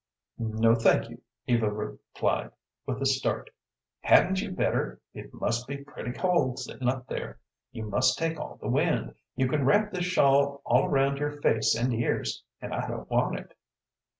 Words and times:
"No, 0.39 0.73
thank 0.73 1.11
you," 1.11 1.21
Eva 1.45 1.69
replied, 1.71 2.49
with 2.87 3.03
a 3.03 3.05
start. 3.05 3.51
"Hadn't 3.99 4.41
you 4.41 4.49
better? 4.49 4.99
It 5.13 5.31
must 5.31 5.67
be 5.67 5.77
pretty 5.83 6.11
cold 6.11 6.57
sitting 6.57 6.87
up 6.89 7.05
there. 7.05 7.37
You 7.71 7.85
must 7.85 8.17
take 8.17 8.39
all 8.39 8.57
the 8.59 8.67
wind. 8.67 9.13
You 9.35 9.47
can 9.47 9.63
wrap 9.63 9.91
this 9.93 10.05
shawl 10.05 10.63
all 10.65 10.85
around 10.87 11.19
your 11.19 11.39
face 11.41 11.75
and 11.75 11.93
ears, 11.93 12.41
and 12.59 12.73
I 12.73 12.87
don't 12.87 13.11
want 13.11 13.37
it." 13.37 13.53